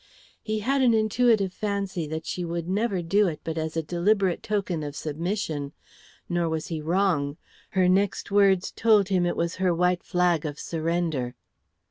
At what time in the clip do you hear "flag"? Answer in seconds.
10.01-10.43